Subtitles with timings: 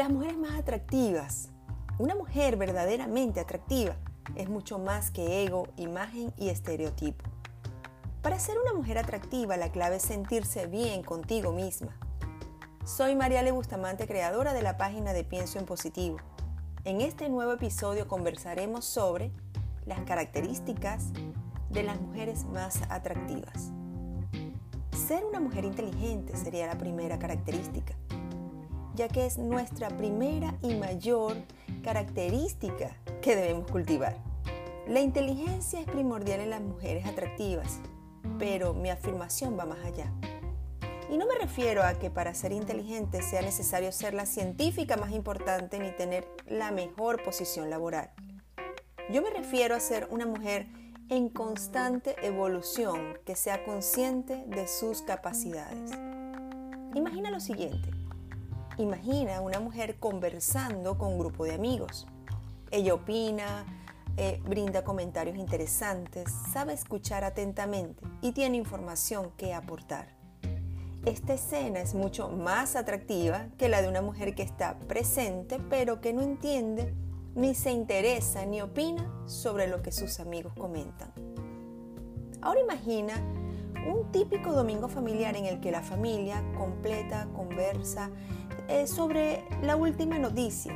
[0.00, 1.50] Las mujeres más atractivas.
[1.98, 3.96] Una mujer verdaderamente atractiva
[4.34, 7.22] es mucho más que ego, imagen y estereotipo.
[8.22, 11.98] Para ser una mujer atractiva, la clave es sentirse bien contigo misma.
[12.86, 16.16] Soy Mariale Bustamante, creadora de la página de Pienso en Positivo.
[16.84, 19.30] En este nuevo episodio conversaremos sobre
[19.84, 21.12] las características
[21.68, 23.70] de las mujeres más atractivas.
[24.96, 27.94] Ser una mujer inteligente sería la primera característica
[29.00, 31.34] ya que es nuestra primera y mayor
[31.82, 34.14] característica que debemos cultivar.
[34.86, 37.80] La inteligencia es primordial en las mujeres atractivas,
[38.38, 40.12] pero mi afirmación va más allá.
[41.10, 45.12] Y no me refiero a que para ser inteligente sea necesario ser la científica más
[45.12, 48.10] importante ni tener la mejor posición laboral.
[49.10, 50.66] Yo me refiero a ser una mujer
[51.08, 55.90] en constante evolución que sea consciente de sus capacidades.
[56.94, 57.99] Imagina lo siguiente.
[58.80, 62.06] Imagina una mujer conversando con un grupo de amigos.
[62.70, 63.66] Ella opina,
[64.16, 70.16] eh, brinda comentarios interesantes, sabe escuchar atentamente y tiene información que aportar.
[71.04, 76.00] Esta escena es mucho más atractiva que la de una mujer que está presente pero
[76.00, 76.94] que no entiende,
[77.34, 81.12] ni se interesa, ni opina sobre lo que sus amigos comentan.
[82.40, 83.12] Ahora imagina
[83.86, 88.10] un típico domingo familiar en el que la familia completa, conversa
[88.70, 90.72] eh, sobre la última noticia.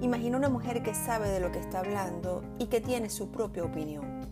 [0.00, 3.62] Imagina una mujer que sabe de lo que está hablando y que tiene su propia
[3.62, 4.26] opinión.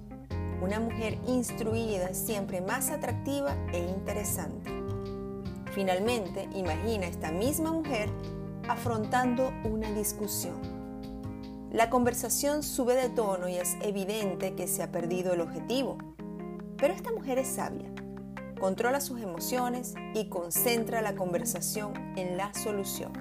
[0.60, 4.68] Una mujer instruida siempre más atractiva e interesante.
[5.70, 8.08] Finalmente, imagina esta misma mujer
[8.68, 10.60] afrontando una discusión.
[11.70, 15.98] La conversación sube de tono y es evidente que se ha perdido el objetivo.
[16.76, 17.93] Pero esta mujer es sabia
[18.64, 23.12] controla sus emociones y concentra la conversación en la solución.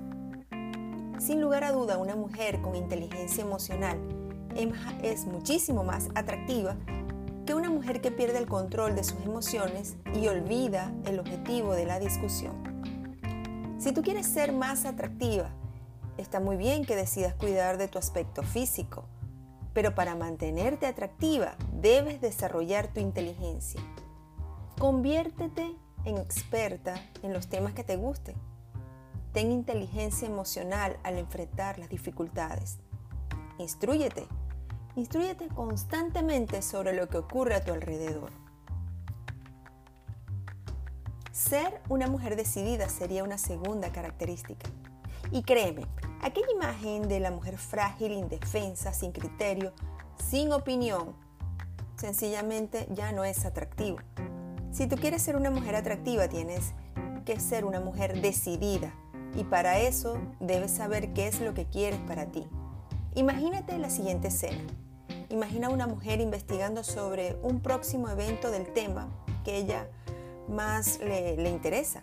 [1.20, 4.00] Sin lugar a duda, una mujer con inteligencia emocional
[5.04, 6.78] es muchísimo más atractiva
[7.46, 11.88] que una mujer que pierde el control de sus emociones y olvida el objetivo de
[11.88, 12.64] la discusión.
[13.80, 15.50] Si tú quieres ser más atractiva,
[16.18, 19.10] está muy bien que decidas cuidar de tu aspecto físico,
[19.74, 23.82] pero para mantenerte atractiva debes desarrollar tu inteligencia.
[24.80, 25.76] Conviértete
[26.06, 28.36] en experta en los temas que te gusten.
[29.32, 32.80] Ten inteligencia emocional al enfrentar las dificultades.
[33.58, 34.28] Instrúyete.
[34.96, 38.32] Instrúyete constantemente sobre lo que ocurre a tu alrededor.
[41.32, 44.70] Ser una mujer decidida sería una segunda característica.
[45.32, 45.88] Y créeme,
[46.22, 49.74] aquella imagen de la mujer frágil, indefensa, sin criterio,
[50.24, 51.16] sin opinión,
[51.96, 53.98] sencillamente ya no es atractivo.
[54.74, 56.74] Si tú quieres ser una mujer atractiva, tienes
[57.26, 58.92] que ser una mujer decidida
[59.36, 62.48] y para eso debes saber qué es lo que quieres para ti.
[63.14, 64.64] Imagínate la siguiente escena.
[65.30, 69.10] Imagina a una mujer investigando sobre un próximo evento del tema
[69.46, 69.88] que ella
[70.50, 72.02] más le, le interesa.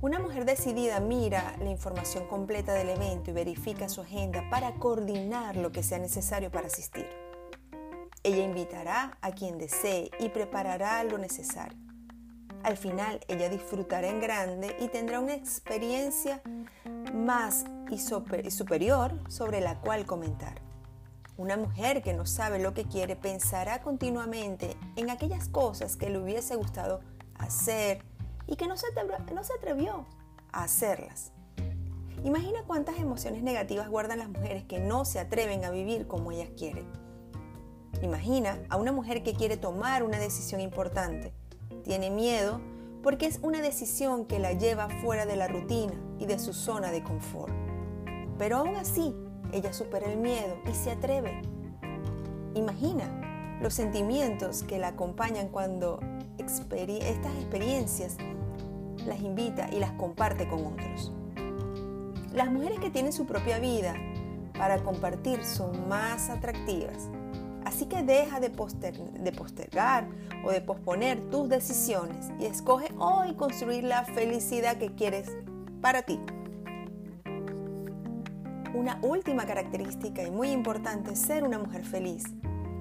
[0.00, 5.56] Una mujer decidida mira la información completa del evento y verifica su agenda para coordinar
[5.56, 7.08] lo que sea necesario para asistir.
[8.22, 11.85] Ella invitará a quien desee y preparará lo necesario.
[12.66, 16.42] Al final ella disfrutará en grande y tendrá una experiencia
[17.14, 20.60] más y, superior sobre la cual comentar.
[21.36, 26.18] Una mujer que no sabe lo que quiere pensará continuamente en aquellas cosas que le
[26.18, 27.02] hubiese gustado
[27.36, 28.02] hacer
[28.48, 28.88] y que no se,
[29.32, 30.04] no se atrevió
[30.50, 31.30] a hacerlas.
[32.24, 36.50] Imagina cuántas emociones negativas guardan las mujeres que no se atreven a vivir como ellas
[36.58, 36.90] quieren.
[38.02, 41.32] Imagina a una mujer que quiere tomar una decisión importante
[41.84, 42.60] tiene miedo
[43.02, 46.90] porque es una decisión que la lleva fuera de la rutina y de su zona
[46.90, 47.52] de confort.
[48.38, 49.14] Pero aún así,
[49.52, 51.40] ella supera el miedo y se atreve.
[52.54, 56.00] Imagina los sentimientos que la acompañan cuando
[56.38, 58.16] estas experiencias
[59.06, 61.12] las invita y las comparte con otros.
[62.32, 63.94] Las mujeres que tienen su propia vida
[64.58, 67.08] para compartir son más atractivas
[67.76, 70.08] Así que deja de, postergar
[70.46, 75.30] o de posponer tus decisiones y escoge hoy construir la felicidad que quieres
[75.82, 76.18] para ti.
[78.72, 82.24] Una última característica y muy importante es ser una mujer feliz.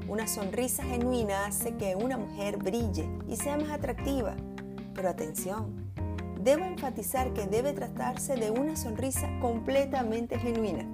[0.08, 4.38] Una sonrisa genuina hace que una mujer brille y sea más atractiva.
[4.94, 5.92] Pero atención,
[6.42, 10.88] debo enfatizar que debe tratarse de una sonrisa completamente genuina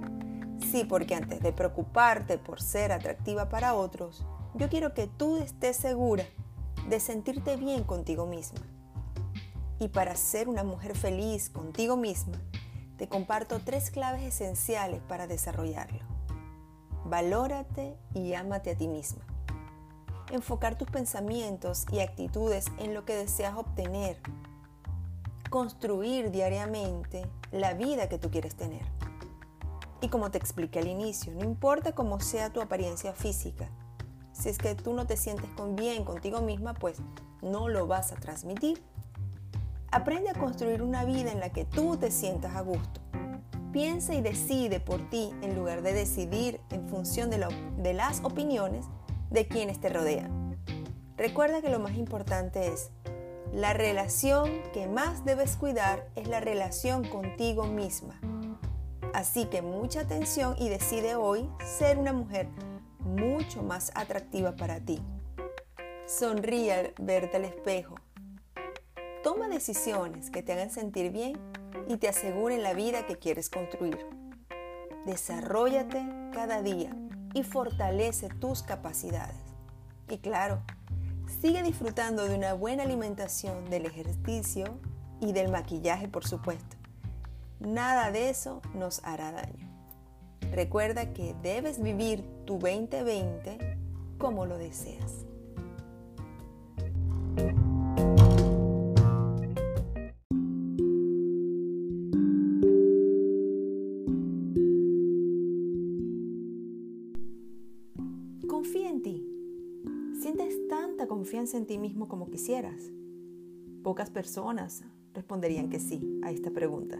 [0.72, 4.24] Sí, porque antes de preocuparte por ser atractiva para otros,
[4.54, 6.24] yo quiero que tú estés segura
[6.88, 8.60] de sentirte bien contigo misma.
[9.78, 12.40] Y para ser una mujer feliz contigo misma,
[12.96, 16.00] te comparto tres claves esenciales para desarrollarlo.
[17.04, 19.26] Valórate y ámate a ti misma.
[20.30, 24.16] Enfocar tus pensamientos y actitudes en lo que deseas obtener.
[25.50, 29.01] Construir diariamente la vida que tú quieres tener.
[30.02, 33.70] Y como te expliqué al inicio, no importa cómo sea tu apariencia física,
[34.32, 36.98] si es que tú no te sientes con bien contigo misma, pues
[37.40, 38.82] no lo vas a transmitir.
[39.92, 43.00] Aprende a construir una vida en la que tú te sientas a gusto.
[43.72, 47.46] Piensa y decide por ti en lugar de decidir en función de,
[47.76, 48.86] de las opiniones
[49.30, 50.58] de quienes te rodean.
[51.16, 52.90] Recuerda que lo más importante es,
[53.52, 58.18] la relación que más debes cuidar es la relación contigo misma.
[59.14, 62.48] Así que mucha atención y decide hoy ser una mujer
[63.00, 65.02] mucho más atractiva para ti.
[66.06, 67.96] Sonríe al verte al espejo.
[69.22, 71.38] Toma decisiones que te hagan sentir bien
[71.88, 73.98] y te aseguren la vida que quieres construir.
[75.04, 76.96] Desarrollate cada día
[77.34, 79.36] y fortalece tus capacidades.
[80.08, 80.62] Y claro,
[81.40, 84.64] sigue disfrutando de una buena alimentación, del ejercicio
[85.20, 86.81] y del maquillaje, por supuesto.
[87.66, 89.70] Nada de eso nos hará daño.
[90.50, 93.78] Recuerda que debes vivir tu 2020
[94.18, 95.24] como lo deseas.
[108.48, 109.26] Confía en ti.
[110.20, 112.90] ¿Sientes tanta confianza en ti mismo como quisieras?
[113.82, 114.84] Pocas personas
[115.14, 116.98] responderían que sí a esta pregunta.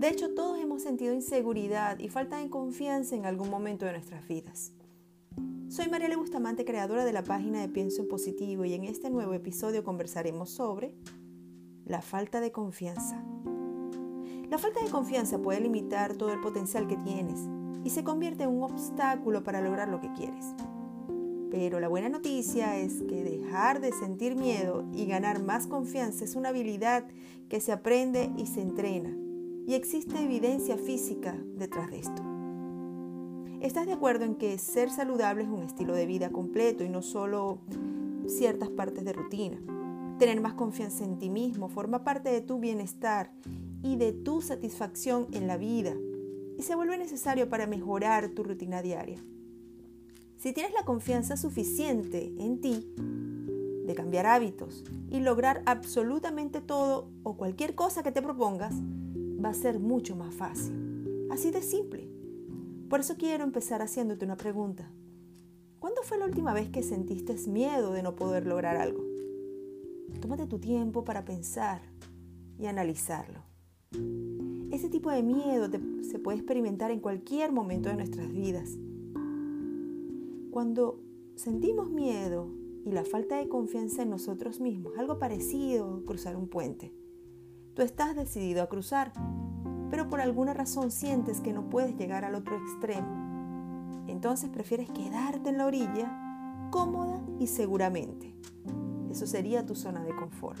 [0.00, 4.26] De hecho, todos hemos sentido inseguridad y falta de confianza en algún momento de nuestras
[4.26, 4.72] vidas.
[5.68, 9.34] Soy Mariela Bustamante, creadora de la página de Pienso en Positivo y en este nuevo
[9.34, 10.94] episodio conversaremos sobre
[11.84, 13.22] la falta de confianza.
[14.48, 17.38] La falta de confianza puede limitar todo el potencial que tienes
[17.84, 20.46] y se convierte en un obstáculo para lograr lo que quieres.
[21.50, 26.36] Pero la buena noticia es que dejar de sentir miedo y ganar más confianza es
[26.36, 27.04] una habilidad
[27.50, 29.14] que se aprende y se entrena
[29.70, 32.22] y existe evidencia física detrás de esto.
[33.60, 37.02] ¿Estás de acuerdo en que ser saludable es un estilo de vida completo y no
[37.02, 37.60] solo
[38.26, 39.60] ciertas partes de rutina?
[40.18, 43.30] Tener más confianza en ti mismo forma parte de tu bienestar
[43.84, 45.94] y de tu satisfacción en la vida
[46.58, 49.24] y se vuelve necesario para mejorar tu rutina diaria.
[50.36, 52.92] Si tienes la confianza suficiente en ti
[53.86, 58.74] de cambiar hábitos y lograr absolutamente todo o cualquier cosa que te propongas,
[59.42, 61.28] va a ser mucho más fácil.
[61.30, 62.08] Así de simple.
[62.88, 64.90] Por eso quiero empezar haciéndote una pregunta.
[65.78, 69.02] ¿Cuándo fue la última vez que sentiste miedo de no poder lograr algo?
[70.20, 71.80] Tómate tu tiempo para pensar
[72.58, 73.40] y analizarlo.
[74.70, 75.68] Ese tipo de miedo
[76.02, 78.76] se puede experimentar en cualquier momento de nuestras vidas.
[80.50, 81.00] Cuando
[81.36, 82.50] sentimos miedo
[82.84, 86.92] y la falta de confianza en nosotros mismos, algo parecido a cruzar un puente.
[87.74, 89.12] Tú estás decidido a cruzar,
[89.90, 94.04] pero por alguna razón sientes que no puedes llegar al otro extremo.
[94.08, 98.34] Entonces prefieres quedarte en la orilla, cómoda y seguramente.
[99.08, 100.60] Eso sería tu zona de confort.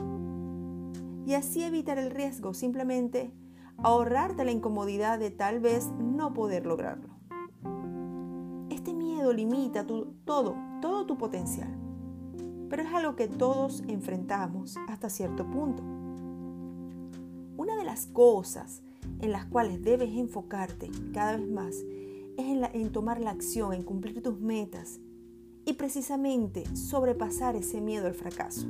[1.26, 3.32] Y así evitar el riesgo, simplemente
[3.78, 7.08] ahorrarte la incomodidad de tal vez no poder lograrlo.
[8.70, 11.76] Este miedo limita todo, todo tu potencial,
[12.68, 15.99] pero es algo que todos enfrentamos hasta cierto punto.
[17.90, 18.82] Las cosas
[19.20, 21.74] en las cuales debes enfocarte cada vez más
[22.38, 25.00] es en, tomar la acción, en cumplir tus metas
[25.64, 28.68] y precisamente sobrepasar ese miedo al fracaso.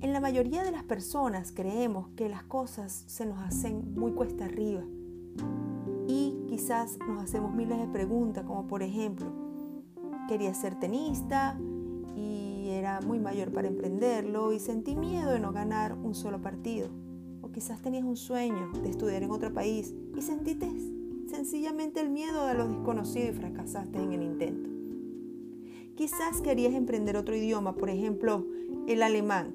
[0.00, 4.46] En la mayoría de las personas creemos que las cosas se nos hacen muy cuesta
[4.46, 4.82] arriba
[6.08, 9.26] y quizás nos hacemos miles de preguntas como por ejemplo,
[10.28, 11.58] quería ser tenista,
[12.82, 16.88] era muy mayor para emprenderlo y sentí miedo de no ganar un solo partido.
[17.52, 20.68] Quizás tenías un sueño de estudiar en otro país y sentiste
[21.28, 24.70] sencillamente el miedo a lo desconocido y fracasaste en el intento.
[25.94, 28.46] Quizás querías emprender otro idioma, por ejemplo,
[28.88, 29.54] el alemán,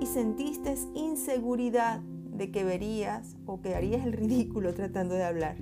[0.00, 5.56] y sentiste inseguridad de que verías o que harías el ridículo tratando de hablar.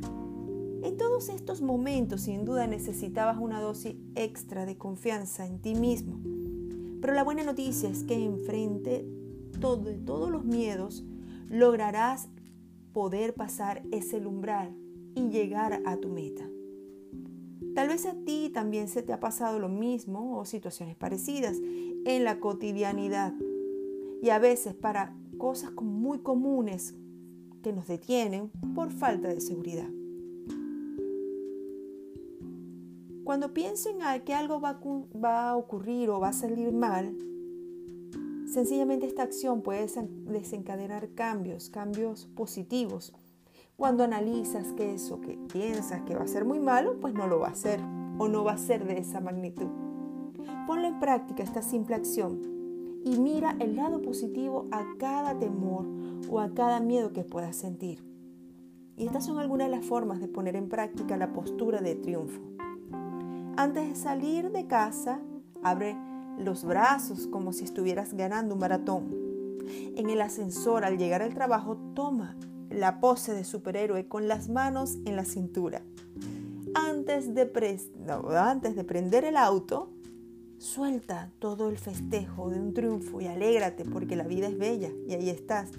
[0.82, 6.18] En todos estos momentos, sin duda, necesitabas una dosis extra de confianza en ti mismo
[7.00, 9.06] pero la buena noticia es que enfrente
[9.60, 11.04] todo, todos los miedos
[11.48, 12.28] lograrás
[12.92, 14.74] poder pasar ese umbral
[15.14, 16.48] y llegar a tu meta.
[17.74, 21.56] Tal vez a ti también se te ha pasado lo mismo o situaciones parecidas
[22.04, 23.34] en la cotidianidad.
[24.20, 26.94] Y a veces para cosas muy comunes
[27.62, 29.88] que nos detienen por falta de seguridad.
[33.22, 37.14] Cuando piensen que algo va a ocurrir o va a salir mal,
[38.52, 39.86] sencillamente esta acción puede
[40.26, 43.12] desencadenar cambios, cambios positivos.
[43.76, 47.38] Cuando analizas que eso que piensas que va a ser muy malo, pues no lo
[47.38, 47.80] va a ser
[48.18, 49.68] o no va a ser de esa magnitud.
[50.66, 52.40] Ponlo en práctica esta simple acción
[53.04, 55.86] y mira el lado positivo a cada temor
[56.28, 58.04] o a cada miedo que puedas sentir.
[58.96, 62.42] Y estas son algunas de las formas de poner en práctica la postura de triunfo.
[63.56, 65.20] Antes de salir de casa,
[65.62, 65.96] abre
[66.38, 69.28] los brazos como si estuvieras ganando un maratón.
[69.96, 72.36] En el ascensor, al llegar al trabajo, toma
[72.70, 75.82] la pose de superhéroe con las manos en la cintura.
[76.74, 77.50] Antes de,
[78.36, 79.90] antes de prender el auto,
[80.58, 85.14] suelta todo el festejo de un triunfo y alégrate porque la vida es bella y
[85.14, 85.70] ahí estás.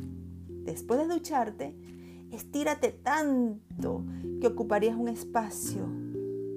[0.48, 1.76] Después de ducharte,
[2.32, 4.04] estírate tanto
[4.42, 5.88] que ocuparías un espacio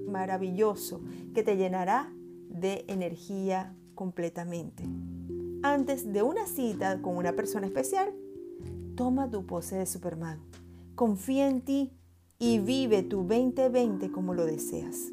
[0.08, 1.00] maravilloso
[1.34, 2.12] que te llenará
[2.48, 4.82] de energía completamente.
[5.62, 8.12] Antes de una cita con una persona especial,
[8.96, 10.40] toma tu pose de Superman.
[10.96, 11.92] Confía en ti
[12.36, 15.12] y vive tu 2020 como lo deseas.